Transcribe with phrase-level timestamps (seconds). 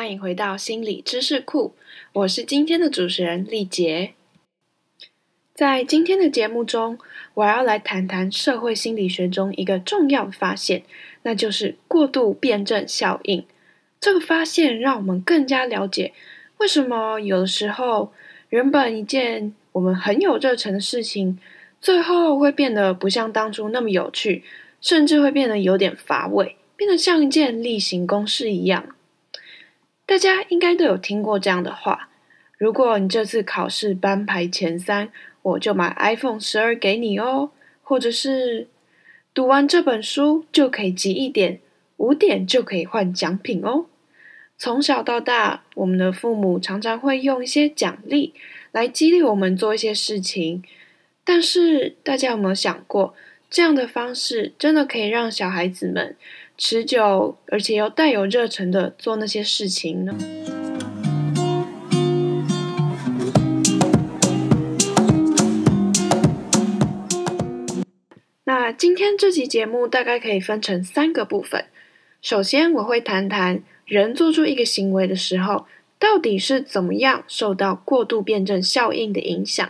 [0.00, 1.74] 欢迎回到心理知识库，
[2.14, 4.14] 我是今天的主持人丽杰。
[5.52, 6.98] 在今天的节目中，
[7.34, 10.84] 我要来谈谈社会心理学中一个重要的发现，
[11.24, 13.44] 那就是过度辩证效应。
[14.00, 16.14] 这个发现让我们更加了解，
[16.56, 18.10] 为什么有的时候
[18.48, 21.38] 原本一件我们很有热忱的事情，
[21.78, 24.44] 最后会变得不像当初那么有趣，
[24.80, 28.96] 甚至会变得有点乏味，变得像一件例行公事一样。
[30.10, 32.08] 大家应该都有听过这样的话：
[32.58, 37.50] 如果你这次考试班排前三，我就买 iPhone 十二给你哦；
[37.84, 38.66] 或者是
[39.32, 41.60] 读完这本书就可以集一点，
[41.98, 43.86] 五点就可以换奖品哦。
[44.58, 48.34] 从小到大，我们的父母常常会用一些奖励
[48.72, 50.64] 来激励我们做一些事情，
[51.22, 53.14] 但是大家有没有想过，
[53.48, 56.16] 这样的方式真的可以让小孩子们？
[56.62, 60.14] 持久而且又带有热忱的做那些事情呢？
[68.44, 71.64] 那今天这期节目大概可以分成三个部分。
[72.20, 75.64] 首先，我会谈谈人做出一个行为的时候，
[75.98, 79.66] 到底是怎么样受到过度辩证效应的影响。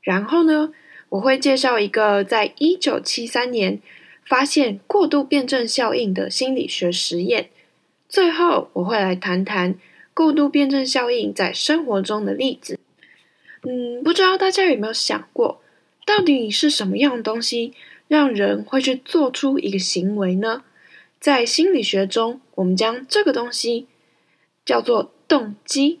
[0.00, 0.72] 然后呢，
[1.10, 3.82] 我会介绍一个在一九七三年。
[4.24, 7.50] 发现过度辩证效应的心理学实验。
[8.08, 9.74] 最后，我会来谈谈
[10.12, 12.78] 过度辩证效应在生活中的例子。
[13.62, 15.60] 嗯，不知道大家有没有想过，
[16.06, 17.72] 到底是什么样的东西
[18.08, 20.62] 让人会去做出一个行为呢？
[21.18, 23.86] 在心理学中，我们将这个东西
[24.64, 26.00] 叫做动机，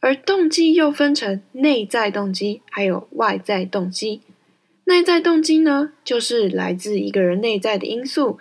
[0.00, 4.20] 而动机又分成内在动机还有外在动机。
[4.84, 8.38] 内在动机呢，就是来自一个人内在的因素。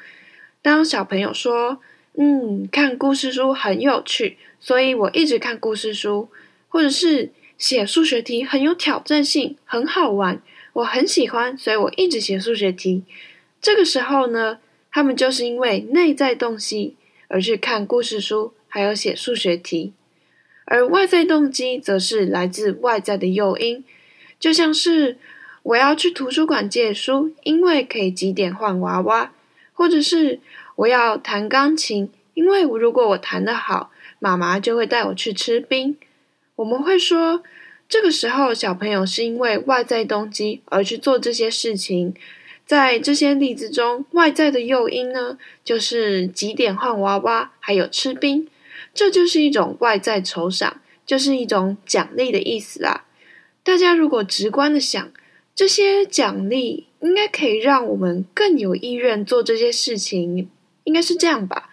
[0.64, 1.80] 当小朋友说
[2.18, 6.30] ：“嗯，看故事书很有趣，所以我一直看故事书。”
[6.68, 10.42] 或者是写数学题很有挑战性，很好玩，
[10.74, 13.04] 我很喜欢，所以我一直写数学题。
[13.62, 14.58] 这个时候呢，
[14.92, 16.96] 他们就是因为内在动机
[17.28, 19.94] 而去看故事书，还有写数学题。
[20.66, 23.84] 而外在动机则是来自外在的诱因，
[24.40, 25.18] 就像是。
[25.64, 29.30] 我要去图书馆借书，因为可以几点换娃娃；
[29.74, 30.40] 或者是
[30.76, 35.96] 我要弹钢琴，因为如果我弹得好，妈妈就会带我去吃冰。
[36.56, 37.44] 我们会说，
[37.88, 42.16] 这个时候小朋友是因为外在动机而去做这些事情。
[42.66, 48.48] 在这些例子中，外在的诱因呢，就是几点换娃娃，还有吃冰，
[48.96, 53.06] 这就是一种外在酬赏，就是一种奖励的意思啊。
[53.62, 55.12] 大家如果直观的想。
[55.54, 60.50] 这些奖励应该可以让我们更有意愿做这些事情，
[60.86, 61.70] 应该是这样吧？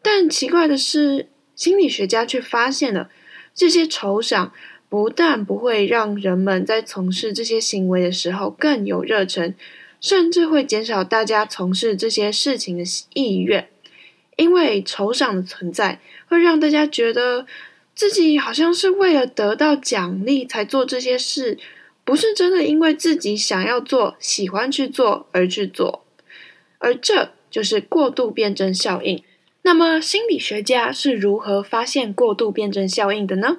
[0.00, 3.10] 但奇怪的是，心理学家却发现了，
[3.54, 4.52] 这些酬赏
[4.88, 9.54] 不但不会让人们在从事这些行为的时候更有热忱，
[10.00, 13.68] 甚至会减少大家从事这些事情的意愿，
[14.36, 17.46] 因为酬赏的存在会让大家觉得
[17.94, 21.58] 自己好像是为了得到奖励才做这些事。
[22.10, 26.04] 不是真的因为自己想要做、喜欢去做而去做，
[26.78, 29.22] 而这就是过度辩证效应。
[29.62, 33.58] 那么，心理学家是如何发现过度辩证效应的呢？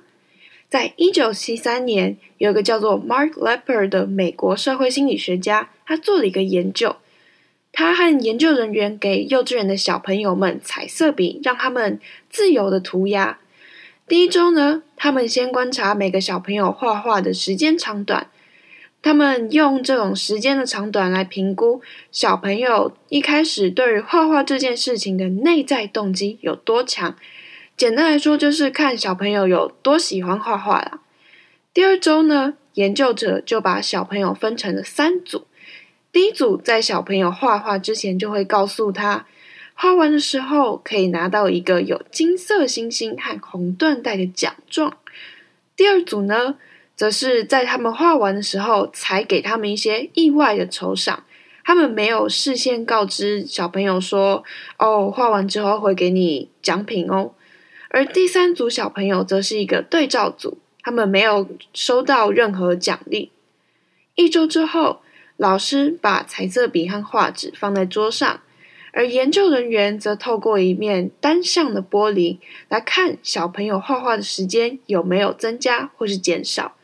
[0.68, 6.98] 在一九七三年，有个叫做 Mark Lepper 的美国社会心理学家，他做了一个研究。
[7.72, 13.40] 他和研究人员给幼稚园的小朋友们彩色笔，让他们自由的涂鸦。
[14.06, 18.28] 第一周呢，他们先观察每个小朋友画画的时间长短。
[19.02, 21.82] 他们用这种时间的长短来评估
[22.12, 27.16] 小朋友一开始对于画画这件事情的内在动机有多强。
[27.76, 31.02] 简单来说，就是看小朋友有多喜欢画画啦。
[31.74, 35.48] 第二周呢，研究者就把小朋友分成了三组。
[36.12, 39.26] 第一组在小朋友画画之前，就会告诉他，
[39.74, 44.98] 画完的时候可以拿到一个有金色星星和红缎带的奖状。
[45.76, 46.58] 第二组呢？
[47.02, 51.24] 则是在他们画完的时候，才给他们一些意外的酬赏。
[51.64, 54.44] 他们没有事先告知小朋友说
[54.78, 57.32] ：“哦，画完之后会给你奖品哦。”
[57.90, 63.32] 而第三组小朋友则是一个对照组，他们没有收到任何奖励。
[64.14, 65.02] 一周之后，
[65.38, 68.42] 老师把彩色笔和画纸放在桌上，
[68.92, 72.38] 而研究人员则透过一面单向的玻璃
[72.70, 76.76] 来看小朋友画画的时间有没有增加或是减少。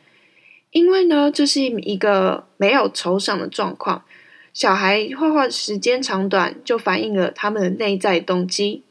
[0.78, 4.04] 因为呢，这是一个没有酬赏的状况，
[4.54, 8.84] 小孩画画时间长短就反映了他们的内在动机。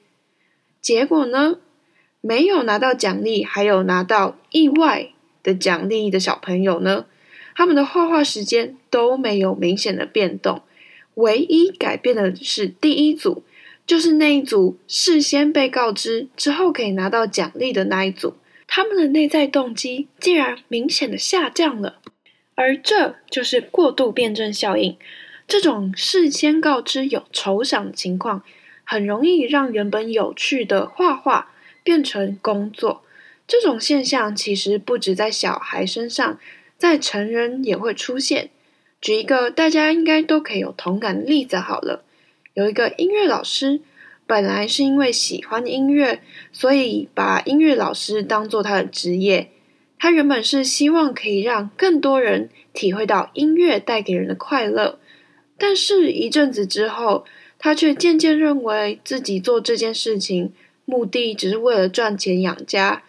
[0.82, 1.60] 结果呢，
[2.20, 5.12] 没有拿到奖励，还有拿到意外
[5.42, 7.06] 的奖励的小朋友呢？
[7.56, 10.62] 他们的画画时间都没有明显的变动，
[11.14, 13.44] 唯一改变的是第一组，
[13.86, 18.34] 就是那一组事先被告知之后可以拿到奖励的那一组，
[18.68, 22.00] 他们的内在动机竟然明显的下降了。
[22.54, 24.98] 而这就是过度辩证效应。
[25.48, 28.44] 这种事先告知有酬赏的情况，
[28.84, 31.52] 很容易让原本有趣的画画
[31.84, 33.04] 变成工作。
[33.48, 36.38] 这种现象其实不止在小孩身上。
[36.80, 38.52] 在成人也会出现。
[39.02, 42.04] 举一个大家应该都可以有同感的例子好了。
[42.54, 43.82] 有一个音乐老师，
[44.28, 46.20] 本来是因为喜欢音乐，
[46.52, 49.50] 所以把音乐老师当做他的职业。
[49.98, 55.00] 他原本是希望可以让更多人体会到音乐带给人的快乐，
[55.58, 57.26] 但是一阵子之后，
[57.58, 60.54] 他却渐渐认为自己做这件事情
[60.86, 63.02] 目的只是为了赚钱养家。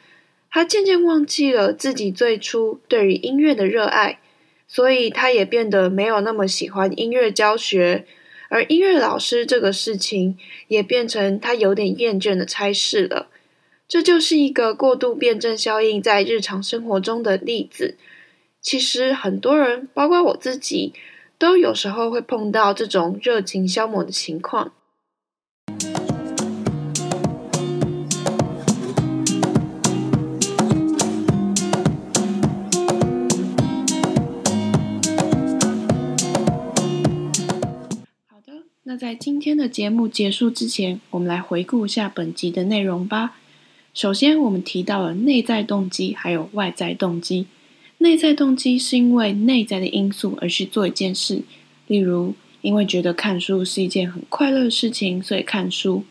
[0.50, 4.18] 他渐渐忘记了自己最初对于音乐的热爱，
[4.66, 8.06] 所以他也变得没有那么喜欢音乐教学，
[8.48, 10.36] 而音乐老师这个事情
[10.68, 13.28] 也变成他有点厌倦的差事了。
[13.86, 17.96] 这就是一个过度辩证效应在日常生活中的例子。
[18.60, 20.92] 其实很多人，包括我自己，
[21.38, 24.72] 都有时候会碰到这种热情消磨的情况。
[38.98, 43.38] 在今天的节目结束之前，我们来回顾一下本集的内容吧。
[43.94, 47.46] 首先，我们提到了内在动机还有外在动机。
[47.98, 51.42] 内在动机是因为内在的因素而去做一件事，
[51.86, 56.02] 例如因为觉得看书是一件很快乐的事情，所以看书；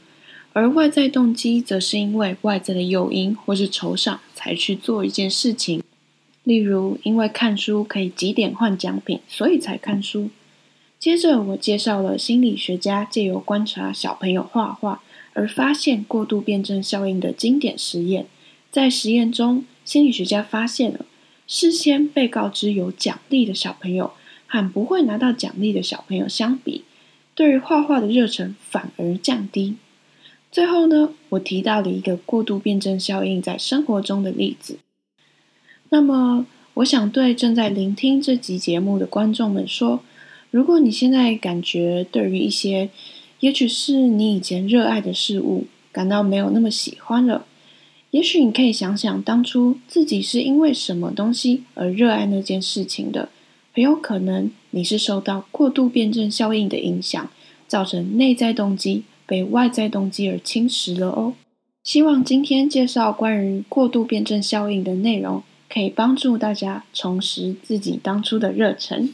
[0.53, 5.83] 而外在动机则是因为外在的诱因或是酬赏才去做一件事情，
[6.45, 10.29] 例如因为看书可以几点换奖品，所以才看书。
[10.99, 15.03] 接着，我介绍了心理学家借由观察小朋友画画
[15.33, 18.25] 而发现过度辩证效应的经典实验。
[18.71, 21.05] 在实验中，心理学家发现了
[21.45, 24.11] 事先被告知有奖励的小朋友
[24.47, 26.83] 和不会拿到奖励的小朋友相比，
[27.35, 29.75] 对于画画的热忱反而降低。
[30.51, 34.79] 最后呢，我提到了一个过度辩证效应在生活中的例子。
[35.89, 40.01] 那么，我想对正在聆听这集节目的观众们说。
[40.57, 42.89] 如果你现在感觉对于一些，
[43.41, 47.45] 也许是你以前热爱的事物感到没有那么喜欢了，
[48.09, 53.29] 也许你可以想想当初自己是因为什么东西而热爱那件事情的。
[53.71, 57.29] 很有可能你是受到过度辩证效应的影响，
[57.67, 61.35] 造成内在动机被外在动机而侵蚀了哦。
[61.83, 69.13] 希望今天介绍关于过度辩证效应的内容，可以帮助大家重拾自己当初的热忱。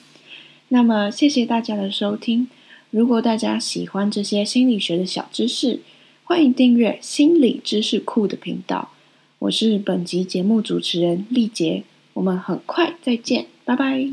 [0.73, 2.47] 那么，谢谢大家的收听。
[2.89, 5.81] 如果大家喜欢这些心理学的小知识，
[6.23, 8.89] 欢迎订阅心理知识库的频道。
[9.37, 11.83] 我是本集节目主持人丽杰，
[12.15, 14.12] 我们很快再见，拜拜。